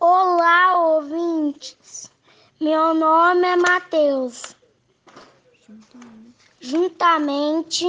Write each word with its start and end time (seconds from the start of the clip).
Olá, 0.00 0.74
ouvintes. 0.78 2.10
Meu 2.60 2.92
nome 2.92 3.46
é 3.46 3.54
Matheus. 3.54 4.56
Juntamente 6.60 7.86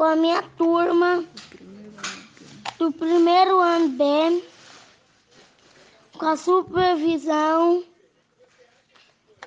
com 0.00 0.04
a 0.04 0.16
minha 0.16 0.40
turma 0.56 1.22
do 2.78 2.90
primeiro 2.90 3.58
ano 3.58 3.90
B, 3.90 4.42
com 6.16 6.24
a 6.24 6.38
supervisão 6.38 7.84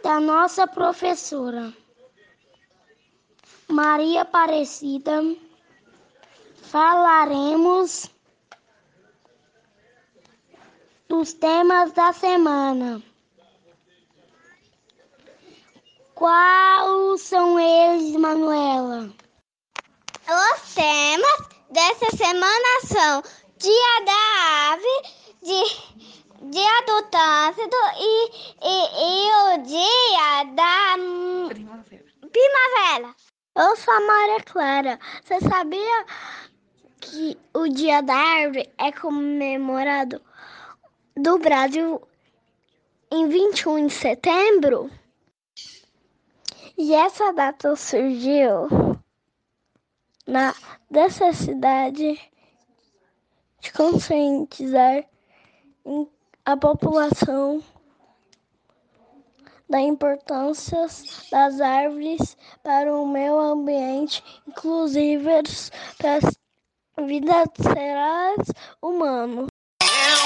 da 0.04 0.20
nossa 0.20 0.68
professora 0.68 1.74
Maria 3.68 4.22
Aparecida, 4.22 5.24
falaremos 6.62 8.12
dos 11.10 11.34
temas 11.34 11.94
da 11.94 12.14
semana. 12.14 13.02
Quais 16.14 17.22
são 17.22 17.60
eles, 17.60 18.16
Manuela? 18.18 19.23
Os 20.34 20.74
temas 20.74 21.48
dessa 21.70 22.18
semana 22.18 22.80
são 22.88 23.22
Dia 23.60 24.04
da 24.04 24.72
Ave, 24.72 24.96
de, 25.44 26.50
Dia 26.50 26.82
do 26.88 27.04
Trânsito 27.12 27.78
e, 28.00 28.32
e, 28.64 28.76
e 28.98 29.32
o 29.44 29.64
Dia 29.64 30.44
da 30.56 30.96
hum, 30.98 31.50
Primavera. 32.32 33.16
Eu 33.56 33.76
sou 33.76 33.94
a 33.94 34.00
Maria 34.00 34.40
Clara. 34.44 35.00
Você 35.24 35.40
sabia 35.42 36.06
que 37.00 37.38
o 37.54 37.68
Dia 37.68 38.02
da 38.02 38.16
Árvore 38.16 38.74
é 38.80 38.92
comemorado 38.92 40.20
do 41.16 41.38
Brasil 41.38 42.02
em 43.12 43.30
21 43.30 43.86
de 43.86 43.94
setembro? 43.94 44.90
E 46.76 46.92
essa 46.96 47.32
data 47.34 47.76
surgiu 47.76 48.68
na 50.28 50.56
necessidade 50.90 52.20
de 53.60 53.72
conscientizar 53.74 55.06
a 56.46 56.58
população 56.58 57.64
da 59.70 59.80
importância 59.80 60.86
das 61.32 61.60
árvores 61.60 62.38
para 62.62 62.94
o 62.94 63.08
meio 63.08 63.40
ambiente, 63.40 64.24
inclusive 64.48 65.30
para 65.98 66.16
as 66.18 66.26
vidas 67.08 67.48
seres 67.62 68.52
humanos. 68.82 69.48
Eu 69.82 70.18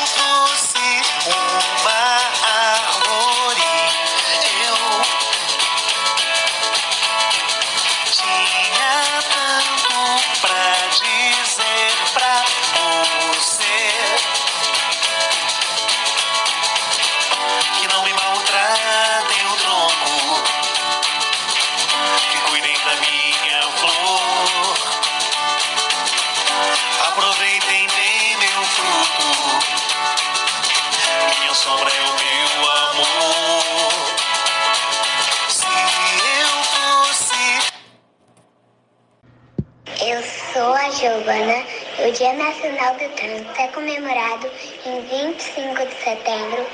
Giovana 41.07 41.63
e 41.99 42.09
o 42.09 42.11
Dia 42.11 42.33
Nacional 42.33 42.93
do 42.95 43.07
Trânsito 43.15 43.61
é 43.61 43.67
comemorado 43.69 44.51
em 44.85 44.99
25 45.03 45.85
de 45.85 45.95
setembro. 46.03 46.67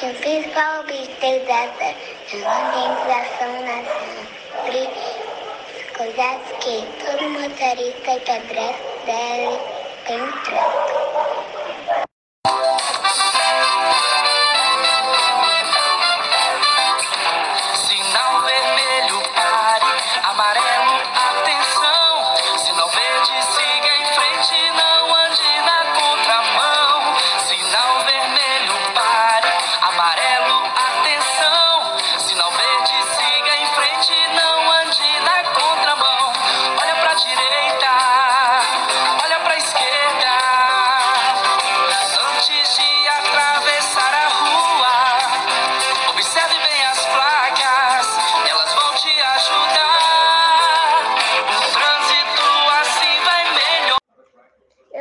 E 0.00 0.06
o 0.06 0.14
principal 0.14 0.80
objetivo 0.80 1.44
dessa 1.44 1.84
é 1.84 1.94
conscientização 2.30 3.52
sobre 4.64 4.88
coisas 5.98 6.40
que 6.60 6.82
todo 7.04 7.28
motorista 7.28 8.10
e 8.10 8.20
pedestre 8.20 8.80
deve 9.04 9.58
ter 10.06 10.16
no 10.16 10.32
trânsito. 10.32 11.37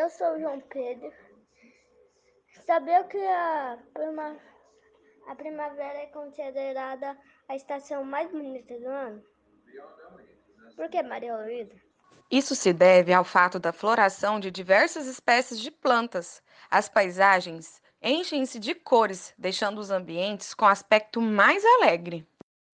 Eu 0.07 0.11
sou 0.11 0.35
o 0.35 0.39
João 0.39 0.61
Pedro. 0.61 1.11
Sabia 2.65 3.03
que 3.03 3.17
a, 3.17 3.77
a 5.27 5.35
primavera 5.35 5.99
é 5.99 6.05
considerada 6.07 7.17
a 7.47 7.55
estação 7.55 8.03
mais 8.03 8.31
bonita 8.31 8.77
do 8.79 8.87
ano? 8.87 9.21
Por 10.75 10.89
que, 10.89 11.01
Maria 11.03 11.35
Luísa? 11.35 11.75
Isso 12.29 12.55
se 12.55 12.73
deve 12.73 13.13
ao 13.13 13.23
fato 13.23 13.59
da 13.59 13.71
floração 13.71 14.39
de 14.39 14.51
diversas 14.51 15.05
espécies 15.05 15.59
de 15.59 15.71
plantas. 15.71 16.41
As 16.69 16.89
paisagens 16.89 17.81
enchem-se 18.01 18.59
de 18.59 18.75
cores, 18.75 19.33
deixando 19.37 19.79
os 19.79 19.89
ambientes 19.89 20.53
com 20.53 20.65
aspecto 20.65 21.21
mais 21.21 21.63
alegre. 21.79 22.27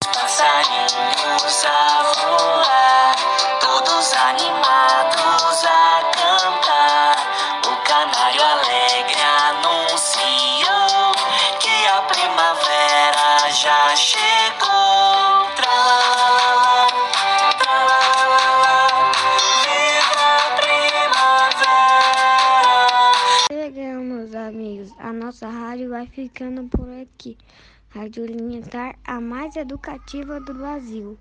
Passarinhos 0.03 1.65
a 1.65 2.03
voar, 2.13 3.15
todos 3.61 4.13
animados 4.15 5.65
a 5.65 6.02
rádio 25.73 25.89
vai 25.89 26.07
ficando 26.07 26.69
por 26.69 26.87
aqui. 27.01 27.39
Rádio 27.89 28.27
Limitar, 28.27 28.95
a 29.03 29.19
mais 29.19 29.57
educativa 29.57 30.39
do 30.39 30.53
Brasil. 30.53 31.19